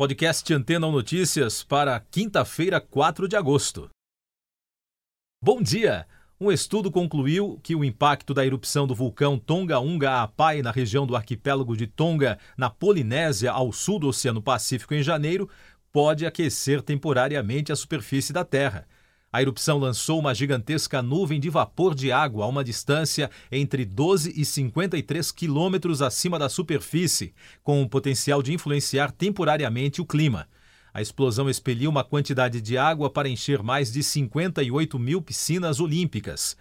Podcast 0.00 0.54
Antena 0.54 0.88
Notícias 0.88 1.64
para 1.64 1.98
quinta-feira, 1.98 2.80
4 2.80 3.26
de 3.26 3.34
agosto. 3.34 3.90
Bom 5.42 5.60
dia! 5.60 6.06
Um 6.40 6.52
estudo 6.52 6.88
concluiu 6.88 7.58
que 7.64 7.74
o 7.74 7.82
impacto 7.84 8.32
da 8.32 8.46
erupção 8.46 8.86
do 8.86 8.94
vulcão 8.94 9.36
Tonga-Unga 9.36 10.22
Apai 10.22 10.62
na 10.62 10.70
região 10.70 11.04
do 11.04 11.16
arquipélago 11.16 11.76
de 11.76 11.88
Tonga, 11.88 12.38
na 12.56 12.70
Polinésia, 12.70 13.50
ao 13.50 13.72
sul 13.72 13.98
do 13.98 14.06
Oceano 14.06 14.40
Pacífico, 14.40 14.94
em 14.94 15.02
janeiro, 15.02 15.50
pode 15.90 16.24
aquecer 16.24 16.80
temporariamente 16.80 17.72
a 17.72 17.76
superfície 17.76 18.32
da 18.32 18.44
Terra. 18.44 18.86
A 19.30 19.42
erupção 19.42 19.78
lançou 19.78 20.18
uma 20.18 20.34
gigantesca 20.34 21.02
nuvem 21.02 21.38
de 21.38 21.50
vapor 21.50 21.94
de 21.94 22.10
água 22.10 22.46
a 22.46 22.48
uma 22.48 22.64
distância 22.64 23.30
entre 23.52 23.84
12 23.84 24.32
e 24.34 24.42
53 24.42 25.30
quilômetros 25.32 26.00
acima 26.00 26.38
da 26.38 26.48
superfície, 26.48 27.34
com 27.62 27.82
o 27.82 27.88
potencial 27.88 28.42
de 28.42 28.54
influenciar 28.54 29.12
temporariamente 29.12 30.00
o 30.00 30.06
clima. 30.06 30.48
A 30.94 31.02
explosão 31.02 31.50
expeliu 31.50 31.90
uma 31.90 32.02
quantidade 32.02 32.58
de 32.62 32.78
água 32.78 33.10
para 33.10 33.28
encher 33.28 33.62
mais 33.62 33.92
de 33.92 34.02
58 34.02 34.98
mil 34.98 35.20
piscinas 35.20 35.78
olímpicas. 35.78 36.56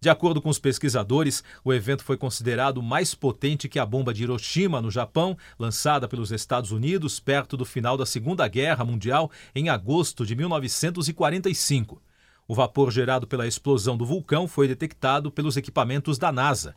De 0.00 0.08
acordo 0.08 0.40
com 0.40 0.50
os 0.50 0.58
pesquisadores, 0.58 1.42
o 1.64 1.72
evento 1.72 2.04
foi 2.04 2.16
considerado 2.16 2.82
mais 2.82 3.14
potente 3.14 3.68
que 3.68 3.78
a 3.78 3.86
bomba 3.86 4.14
de 4.14 4.22
Hiroshima, 4.22 4.80
no 4.80 4.90
Japão, 4.90 5.36
lançada 5.58 6.06
pelos 6.06 6.30
Estados 6.30 6.70
Unidos 6.70 7.18
perto 7.18 7.56
do 7.56 7.64
final 7.64 7.96
da 7.96 8.06
Segunda 8.06 8.46
Guerra 8.46 8.84
Mundial 8.84 9.30
em 9.54 9.68
agosto 9.68 10.24
de 10.26 10.36
1945. 10.36 12.02
O 12.46 12.54
vapor 12.54 12.90
gerado 12.90 13.26
pela 13.26 13.46
explosão 13.46 13.96
do 13.96 14.04
vulcão 14.04 14.46
foi 14.46 14.68
detectado 14.68 15.30
pelos 15.30 15.56
equipamentos 15.56 16.18
da 16.18 16.30
NASA. 16.30 16.74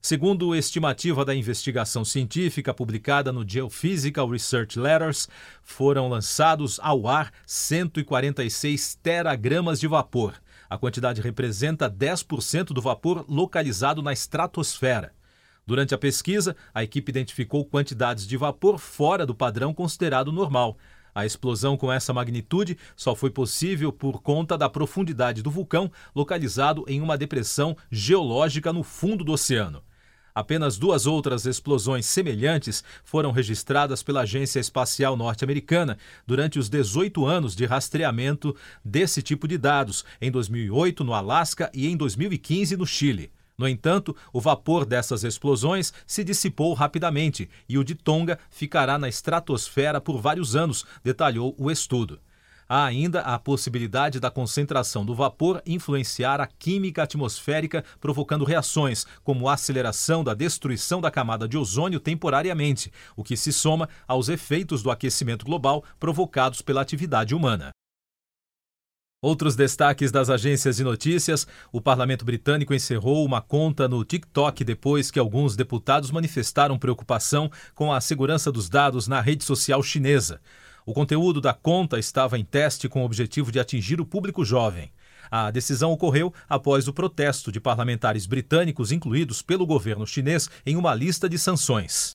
Segundo 0.00 0.54
estimativa 0.56 1.24
da 1.24 1.34
investigação 1.34 2.04
científica 2.04 2.72
publicada 2.74 3.30
no 3.30 3.48
Geophysical 3.48 4.28
Research 4.28 4.78
Letters, 4.78 5.28
foram 5.62 6.08
lançados 6.08 6.80
ao 6.82 7.06
ar 7.06 7.30
146 7.46 8.98
teragramas 9.02 9.78
de 9.78 9.86
vapor. 9.86 10.34
A 10.68 10.78
quantidade 10.78 11.20
representa 11.20 11.90
10% 11.90 12.72
do 12.72 12.80
vapor 12.80 13.24
localizado 13.28 14.02
na 14.02 14.12
estratosfera. 14.12 15.12
Durante 15.66 15.94
a 15.94 15.98
pesquisa, 15.98 16.56
a 16.74 16.82
equipe 16.82 17.10
identificou 17.10 17.64
quantidades 17.64 18.26
de 18.26 18.36
vapor 18.36 18.78
fora 18.78 19.24
do 19.24 19.34
padrão 19.34 19.72
considerado 19.72 20.32
normal. 20.32 20.76
A 21.14 21.26
explosão 21.26 21.76
com 21.76 21.92
essa 21.92 22.12
magnitude 22.12 22.78
só 22.96 23.14
foi 23.14 23.30
possível 23.30 23.92
por 23.92 24.22
conta 24.22 24.56
da 24.56 24.68
profundidade 24.68 25.42
do 25.42 25.50
vulcão, 25.50 25.90
localizado 26.14 26.84
em 26.88 27.00
uma 27.00 27.18
depressão 27.18 27.76
geológica 27.90 28.72
no 28.72 28.82
fundo 28.82 29.22
do 29.22 29.32
oceano. 29.32 29.82
Apenas 30.34 30.78
duas 30.78 31.06
outras 31.06 31.44
explosões 31.44 32.06
semelhantes 32.06 32.82
foram 33.04 33.30
registradas 33.30 34.02
pela 34.02 34.22
Agência 34.22 34.58
Espacial 34.58 35.14
Norte-Americana 35.14 35.98
durante 36.26 36.58
os 36.58 36.70
18 36.70 37.26
anos 37.26 37.54
de 37.54 37.66
rastreamento 37.66 38.56
desse 38.82 39.20
tipo 39.20 39.46
de 39.46 39.58
dados, 39.58 40.06
em 40.20 40.30
2008 40.30 41.04
no 41.04 41.12
Alasca 41.12 41.70
e 41.74 41.86
em 41.86 41.96
2015 41.96 42.76
no 42.78 42.86
Chile. 42.86 43.30
No 43.62 43.68
entanto, 43.68 44.16
o 44.32 44.40
vapor 44.40 44.84
dessas 44.84 45.22
explosões 45.22 45.92
se 46.04 46.24
dissipou 46.24 46.74
rapidamente 46.74 47.48
e 47.68 47.78
o 47.78 47.84
de 47.84 47.94
Tonga 47.94 48.36
ficará 48.50 48.98
na 48.98 49.08
estratosfera 49.08 50.00
por 50.00 50.20
vários 50.20 50.56
anos, 50.56 50.84
detalhou 51.04 51.54
o 51.56 51.70
estudo. 51.70 52.18
Há 52.68 52.84
ainda 52.84 53.20
a 53.20 53.38
possibilidade 53.38 54.18
da 54.18 54.32
concentração 54.32 55.04
do 55.04 55.14
vapor 55.14 55.62
influenciar 55.64 56.40
a 56.40 56.46
química 56.48 57.04
atmosférica, 57.04 57.84
provocando 58.00 58.44
reações, 58.44 59.06
como 59.22 59.48
a 59.48 59.54
aceleração 59.54 60.24
da 60.24 60.34
destruição 60.34 61.00
da 61.00 61.08
camada 61.08 61.46
de 61.46 61.56
ozônio 61.56 62.00
temporariamente, 62.00 62.90
o 63.14 63.22
que 63.22 63.36
se 63.36 63.52
soma 63.52 63.88
aos 64.08 64.28
efeitos 64.28 64.82
do 64.82 64.90
aquecimento 64.90 65.44
global 65.44 65.84
provocados 66.00 66.62
pela 66.62 66.80
atividade 66.80 67.32
humana. 67.32 67.71
Outros 69.24 69.54
destaques 69.54 70.10
das 70.10 70.28
agências 70.28 70.78
de 70.78 70.82
notícias: 70.82 71.46
o 71.70 71.80
parlamento 71.80 72.24
britânico 72.24 72.74
encerrou 72.74 73.24
uma 73.24 73.40
conta 73.40 73.86
no 73.86 74.04
TikTok 74.04 74.64
depois 74.64 75.12
que 75.12 75.18
alguns 75.18 75.54
deputados 75.54 76.10
manifestaram 76.10 76.76
preocupação 76.76 77.48
com 77.72 77.92
a 77.92 78.00
segurança 78.00 78.50
dos 78.50 78.68
dados 78.68 79.06
na 79.06 79.20
rede 79.20 79.44
social 79.44 79.80
chinesa. 79.80 80.40
O 80.84 80.92
conteúdo 80.92 81.40
da 81.40 81.54
conta 81.54 82.00
estava 82.00 82.36
em 82.36 82.44
teste 82.44 82.88
com 82.88 83.02
o 83.02 83.04
objetivo 83.04 83.52
de 83.52 83.60
atingir 83.60 84.00
o 84.00 84.06
público 84.06 84.44
jovem. 84.44 84.90
A 85.30 85.52
decisão 85.52 85.92
ocorreu 85.92 86.34
após 86.48 86.88
o 86.88 86.92
protesto 86.92 87.52
de 87.52 87.60
parlamentares 87.60 88.26
britânicos 88.26 88.90
incluídos 88.90 89.40
pelo 89.40 89.64
governo 89.64 90.04
chinês 90.04 90.50
em 90.66 90.74
uma 90.74 90.92
lista 90.96 91.28
de 91.28 91.38
sanções. 91.38 92.10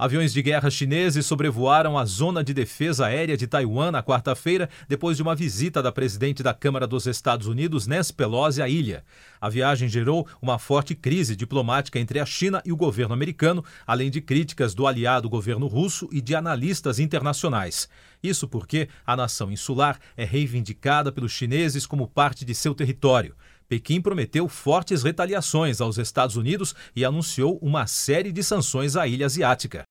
Aviões 0.00 0.32
de 0.32 0.40
guerra 0.42 0.70
chineses 0.70 1.26
sobrevoaram 1.26 1.98
a 1.98 2.04
zona 2.04 2.44
de 2.44 2.54
defesa 2.54 3.06
aérea 3.06 3.36
de 3.36 3.48
Taiwan 3.48 3.90
na 3.90 4.00
quarta-feira, 4.00 4.70
depois 4.88 5.16
de 5.16 5.24
uma 5.24 5.34
visita 5.34 5.82
da 5.82 5.90
presidente 5.90 6.40
da 6.40 6.54
Câmara 6.54 6.86
dos 6.86 7.04
Estados 7.08 7.48
Unidos, 7.48 7.88
Nancy 7.88 8.14
Pelosi, 8.14 8.62
à 8.62 8.68
ilha. 8.68 9.04
A 9.40 9.48
viagem 9.48 9.88
gerou 9.88 10.24
uma 10.40 10.56
forte 10.56 10.94
crise 10.94 11.34
diplomática 11.34 11.98
entre 11.98 12.20
a 12.20 12.24
China 12.24 12.62
e 12.64 12.70
o 12.70 12.76
governo 12.76 13.12
americano, 13.12 13.64
além 13.84 14.08
de 14.08 14.20
críticas 14.20 14.72
do 14.72 14.86
aliado 14.86 15.28
governo 15.28 15.66
russo 15.66 16.08
e 16.12 16.20
de 16.20 16.32
analistas 16.36 17.00
internacionais. 17.00 17.88
Isso 18.22 18.46
porque 18.46 18.88
a 19.04 19.16
nação 19.16 19.50
insular 19.50 19.98
é 20.16 20.24
reivindicada 20.24 21.10
pelos 21.10 21.32
chineses 21.32 21.86
como 21.86 22.06
parte 22.06 22.44
de 22.44 22.54
seu 22.54 22.72
território. 22.72 23.34
Pequim 23.68 24.00
prometeu 24.00 24.48
fortes 24.48 25.02
retaliações 25.02 25.80
aos 25.80 25.98
Estados 25.98 26.36
Unidos 26.36 26.74
e 26.96 27.04
anunciou 27.04 27.58
uma 27.60 27.86
série 27.86 28.32
de 28.32 28.42
sanções 28.42 28.96
à 28.96 29.06
ilha 29.06 29.26
asiática. 29.26 29.84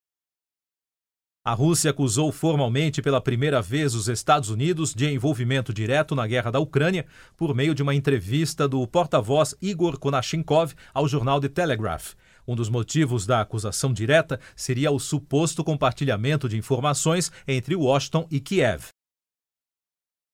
A 1.44 1.54
Rússia 1.54 1.92
acusou 1.92 2.30
formalmente 2.30 3.00
pela 3.00 3.20
primeira 3.20 3.62
vez 3.62 3.94
os 3.94 4.08
Estados 4.08 4.50
Unidos 4.50 4.92
de 4.92 5.06
envolvimento 5.06 5.72
direto 5.72 6.14
na 6.14 6.26
guerra 6.26 6.50
da 6.50 6.58
Ucrânia 6.58 7.06
por 7.36 7.54
meio 7.54 7.74
de 7.74 7.82
uma 7.82 7.94
entrevista 7.94 8.68
do 8.68 8.86
porta-voz 8.86 9.54
Igor 9.62 9.98
Konashenkov 9.98 10.74
ao 10.92 11.08
jornal 11.08 11.40
The 11.40 11.48
Telegraph. 11.48 12.14
Um 12.46 12.56
dos 12.56 12.68
motivos 12.68 13.24
da 13.24 13.40
acusação 13.40 13.92
direta 13.92 14.40
seria 14.56 14.90
o 14.90 14.98
suposto 14.98 15.62
compartilhamento 15.62 16.48
de 16.48 16.58
informações 16.58 17.30
entre 17.46 17.76
Washington 17.76 18.26
e 18.30 18.40
Kiev. 18.40 18.88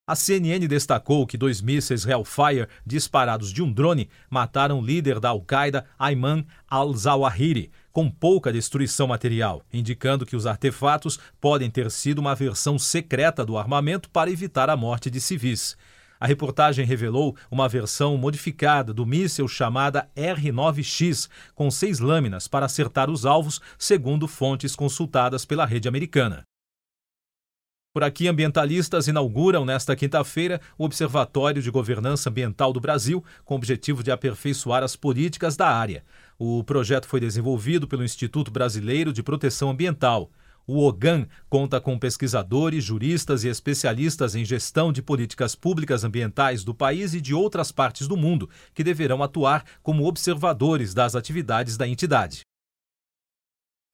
A 0.07 0.15
CNN 0.15 0.69
destacou 0.69 1.27
que 1.27 1.39
dois 1.39 1.63
mísseis 1.63 2.05
Hellfire 2.05 2.69
disparados 2.85 3.51
de 3.51 3.63
um 3.63 3.73
drone 3.73 4.11
mataram 4.29 4.79
o 4.79 4.85
líder 4.85 5.19
da 5.19 5.31
Al-Qaeda, 5.31 5.87
Ayman 5.99 6.45
al-Zawahiri, 6.69 7.71
com 7.91 8.11
pouca 8.11 8.53
destruição 8.53 9.07
material, 9.07 9.63
indicando 9.73 10.27
que 10.27 10.37
os 10.37 10.47
artefatos 10.47 11.19
podem 11.41 11.71
ter 11.71 11.91
sido 11.91 12.19
uma 12.19 12.35
versão 12.35 12.79
secreta 12.79 13.47
do 13.47 13.57
armamento 13.57 14.11
para 14.11 14.31
evitar 14.31 14.69
a 14.69 14.77
morte 14.77 15.11
de 15.11 15.23
civis. 15.23 15.75
A 16.21 16.27
reportagem 16.27 16.85
revelou 16.85 17.35
uma 17.51 17.67
versão 17.67 18.15
modificada 18.19 18.93
do 18.93 19.07
míssil 19.07 19.49
chamada 19.49 20.07
R-9X, 20.15 21.31
com 21.55 21.71
seis 21.71 21.99
lâminas 21.99 22.47
para 22.47 22.67
acertar 22.67 23.09
os 23.09 23.25
alvos, 23.25 23.59
segundo 23.79 24.29
fontes 24.29 24.77
consultadas 24.77 25.47
pela 25.47 25.65
rede 25.65 25.89
americana. 25.89 26.45
Por 27.95 28.03
aqui, 28.03 28.27
ambientalistas 28.27 29.07
inauguram 29.07 29.65
nesta 29.65 29.95
quinta-feira 29.95 30.61
o 30.77 30.85
Observatório 30.85 31.63
de 31.63 31.71
Governança 31.71 32.29
Ambiental 32.29 32.73
do 32.73 32.81
Brasil, 32.81 33.25
com 33.45 33.55
o 33.55 33.57
objetivo 33.57 34.03
de 34.03 34.11
aperfeiçoar 34.11 34.83
as 34.83 34.97
políticas 34.97 35.57
da 35.57 35.69
área. 35.69 36.03
O 36.37 36.65
projeto 36.65 37.07
foi 37.07 37.21
desenvolvido 37.21 37.87
pelo 37.87 38.03
Instituto 38.03 38.51
Brasileiro 38.51 39.13
de 39.13 39.23
Proteção 39.23 39.71
Ambiental. 39.71 40.29
O 40.67 40.85
OGAN 40.85 41.29
conta 41.49 41.81
com 41.81 41.97
pesquisadores, 41.97 42.83
juristas 42.83 43.45
e 43.45 43.49
especialistas 43.49 44.35
em 44.35 44.45
gestão 44.45 44.93
de 44.93 45.01
políticas 45.01 45.55
públicas 45.55 46.03
ambientais 46.03 46.65
do 46.65 46.75
país 46.75 47.15
e 47.15 47.21
de 47.21 47.33
outras 47.33 47.71
partes 47.71 48.09
do 48.09 48.17
mundo, 48.17 48.51
que 48.75 48.83
deverão 48.83 49.23
atuar 49.23 49.65
como 49.85 50.05
observadores 50.05 50.95
das 50.95 51.15
atividades 51.15 51.77
da 51.77 51.87
entidade. 51.87 52.41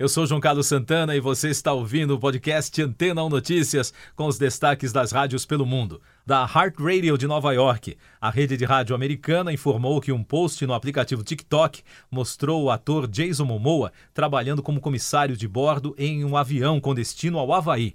Eu 0.00 0.08
sou 0.08 0.26
João 0.26 0.40
Carlos 0.40 0.66
Santana 0.66 1.14
e 1.14 1.20
você 1.20 1.50
está 1.50 1.74
ouvindo 1.74 2.14
o 2.14 2.18
podcast 2.18 2.80
Antena 2.80 3.22
1 3.22 3.28
Notícias 3.28 3.92
com 4.16 4.24
os 4.24 4.38
destaques 4.38 4.94
das 4.94 5.12
rádios 5.12 5.44
pelo 5.44 5.66
mundo. 5.66 6.00
Da 6.24 6.40
Heart 6.40 6.76
Radio 6.78 7.18
de 7.18 7.26
Nova 7.26 7.52
York, 7.52 7.98
a 8.18 8.30
rede 8.30 8.56
de 8.56 8.64
rádio 8.64 8.94
americana 8.94 9.52
informou 9.52 10.00
que 10.00 10.10
um 10.10 10.24
post 10.24 10.66
no 10.66 10.72
aplicativo 10.72 11.22
TikTok 11.22 11.82
mostrou 12.10 12.64
o 12.64 12.70
ator 12.70 13.06
Jason 13.06 13.44
Momoa 13.44 13.92
trabalhando 14.14 14.62
como 14.62 14.80
comissário 14.80 15.36
de 15.36 15.46
bordo 15.46 15.94
em 15.98 16.24
um 16.24 16.34
avião 16.34 16.80
com 16.80 16.94
destino 16.94 17.38
ao 17.38 17.52
Havaí. 17.52 17.94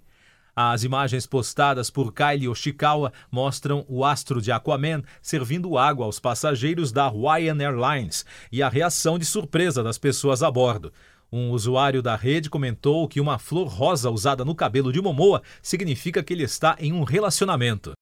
As 0.56 0.84
imagens 0.84 1.26
postadas 1.26 1.90
por 1.90 2.14
Kylie 2.14 2.48
Oshikawa 2.48 3.12
mostram 3.30 3.84
o 3.90 4.06
astro 4.06 4.42
de 4.42 4.54
Aquaman 4.54 5.02
servindo 5.22 5.78
água 5.78 6.06
aos 6.06 6.18
passageiros 6.18 6.94
da 6.94 7.06
Hawaiian 7.06 7.58
Airlines 7.60 8.26
e 8.50 8.64
a 8.64 8.70
reação 8.70 9.20
de 9.20 9.26
surpresa 9.26 9.84
das 9.84 9.98
pessoas 9.98 10.42
a 10.42 10.50
bordo. 10.50 10.94
Um 11.32 11.52
usuário 11.52 12.02
da 12.02 12.16
rede 12.16 12.50
comentou 12.50 13.08
que 13.08 13.20
uma 13.20 13.38
flor 13.40 13.68
rosa 13.68 14.10
usada 14.10 14.46
no 14.46 14.56
cabelo 14.56 14.92
de 14.92 15.02
Momoa 15.02 15.42
significa 15.62 16.24
que 16.24 16.34
ele 16.34 16.44
está 16.44 16.76
em 16.80 16.94
um 16.94 17.04
relacionamento. 17.04 17.94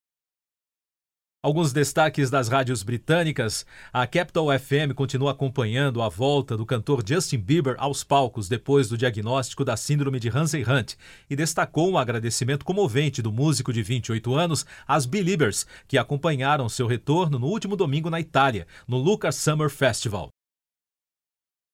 Alguns 1.43 1.73
destaques 1.73 2.29
das 2.29 2.47
rádios 2.47 2.83
britânicas. 2.83 3.65
A 3.91 4.07
Capital 4.07 4.47
FM 4.57 4.93
continua 4.95 5.31
acompanhando 5.31 6.01
a 6.01 6.07
volta 6.07 6.55
do 6.55 6.65
cantor 6.65 7.03
Justin 7.05 7.37
Bieber 7.37 7.75
aos 7.79 8.01
palcos 8.01 8.47
depois 8.47 8.87
do 8.87 8.97
diagnóstico 8.97 9.65
da 9.65 9.75
síndrome 9.75 10.21
de 10.21 10.29
Hansen-Hunt 10.29 10.93
e 11.29 11.35
destacou 11.35 11.91
um 11.91 11.97
agradecimento 11.97 12.63
comovente 12.63 13.21
do 13.21 13.29
músico 13.29 13.73
de 13.73 13.83
28 13.83 14.33
anos 14.33 14.65
às 14.87 15.05
Beliebers, 15.05 15.67
que 15.85 15.97
acompanharam 15.97 16.69
seu 16.69 16.87
retorno 16.87 17.37
no 17.37 17.47
último 17.47 17.75
domingo 17.75 18.09
na 18.09 18.21
Itália, 18.21 18.65
no 18.87 18.95
Lucas 18.95 19.35
Summer 19.35 19.69
Festival. 19.69 20.29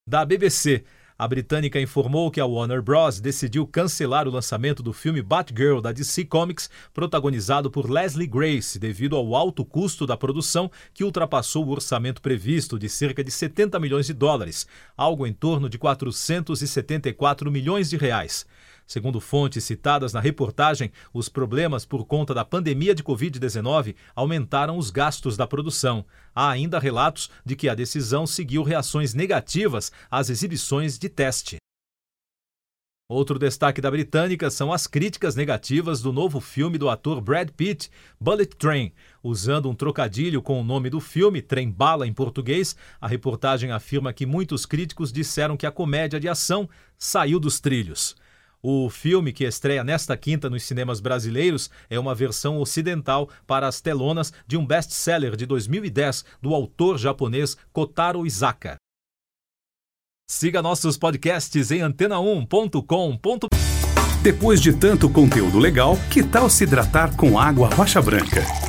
Da 0.10 0.26
BBC, 0.26 0.84
a 1.20 1.28
britânica 1.28 1.82
informou 1.82 2.32
que 2.32 2.40
a 2.40 2.46
Warner 2.46 2.82
Bros. 2.82 3.20
decidiu 3.20 3.68
cancelar 3.68 4.26
o 4.26 4.32
lançamento 4.32 4.82
do 4.82 4.94
filme 4.94 5.22
Batgirl 5.22 5.82
da 5.82 5.92
DC 5.92 6.24
Comics, 6.24 6.70
protagonizado 6.94 7.70
por 7.70 7.90
Leslie 7.90 8.26
Grace, 8.26 8.80
devido 8.80 9.18
ao 9.18 9.36
alto 9.36 9.66
custo 9.66 10.08
da 10.08 10.16
produção, 10.16 10.72
que 10.94 11.04
ultrapassou 11.04 11.66
o 11.66 11.72
orçamento 11.72 12.22
previsto 12.22 12.80
de 12.80 12.88
cerca 12.88 13.22
de 13.22 13.32
70 13.32 13.78
milhões 13.82 14.06
de 14.06 14.14
dólares, 14.14 14.66
algo 14.96 15.28
em 15.28 15.34
torno 15.34 15.68
de 15.68 15.78
474 15.78 17.52
milhões 17.52 17.90
de 17.90 17.98
reais. 17.98 18.46
Segundo 18.90 19.20
fontes 19.20 19.64
citadas 19.66 20.14
na 20.14 20.20
reportagem, 20.20 20.92
os 21.14 21.30
problemas 21.30 21.86
por 21.86 22.06
conta 22.08 22.34
da 22.34 22.44
pandemia 22.44 22.96
de 22.96 23.04
Covid-19 23.04 23.96
aumentaram 24.16 24.80
os 24.80 24.90
gastos 24.90 25.38
da 25.38 25.46
produção. 25.46 26.04
Há 26.34 26.50
ainda 26.50 26.80
relatos 26.80 27.30
de 27.46 27.56
que 27.56 27.70
a 27.70 27.76
decisão 27.76 28.26
seguiu 28.26 28.64
reações 28.64 29.14
negativas 29.14 29.92
às 30.10 30.32
exibições 30.32 30.98
de 30.98 31.08
teste. 31.08 31.58
Outro 33.08 33.38
destaque 33.38 33.80
da 33.80 33.92
britânica 33.92 34.50
são 34.50 34.74
as 34.74 34.88
críticas 34.88 35.36
negativas 35.36 36.02
do 36.02 36.12
novo 36.12 36.40
filme 36.40 36.80
do 36.80 36.90
ator 36.90 37.22
Brad 37.22 37.52
Pitt, 37.52 37.92
Bullet 38.20 38.56
Train. 38.56 38.92
Usando 39.22 39.70
um 39.70 39.76
trocadilho 39.76 40.42
com 40.42 40.60
o 40.60 40.64
nome 40.64 40.90
do 40.90 41.00
filme, 41.00 41.44
Trem 41.44 41.70
Bala 41.70 42.08
em 42.08 42.14
português, 42.14 42.76
a 43.00 43.08
reportagem 43.08 43.72
afirma 43.72 44.12
que 44.12 44.26
muitos 44.26 44.66
críticos 44.66 45.12
disseram 45.12 45.56
que 45.56 45.68
a 45.68 45.72
comédia 45.72 46.20
de 46.20 46.28
ação 46.28 46.68
saiu 46.98 47.40
dos 47.40 47.60
trilhos. 47.60 48.16
O 48.62 48.90
filme, 48.90 49.32
que 49.32 49.46
estreia 49.46 49.84
nesta 49.84 50.18
quinta 50.18 50.50
nos 50.50 50.64
cinemas 50.64 51.00
brasileiros, 51.00 51.70
é 51.90 51.98
uma 51.98 52.14
versão 52.14 52.58
ocidental 52.58 53.30
para 53.48 53.68
as 53.68 53.80
telonas 53.80 54.34
de 54.46 54.58
um 54.58 54.66
best-seller 54.66 55.36
de 55.36 55.46
2010 55.46 56.26
do 56.42 56.54
autor 56.54 56.98
japonês 56.98 57.56
Kotaro 57.72 58.26
Isaka. 58.26 58.76
Siga 60.30 60.62
nossos 60.62 60.98
podcasts 60.98 61.72
em 61.72 61.80
antena1.com.br. 61.80 63.48
Depois 64.22 64.62
de 64.62 64.74
tanto 64.74 65.10
conteúdo 65.10 65.58
legal, 65.58 65.98
que 66.12 66.22
tal 66.22 66.50
se 66.50 66.66
hidratar 66.66 67.16
com 67.16 67.40
água 67.40 67.70
rocha 67.70 68.02
branca? 68.02 68.69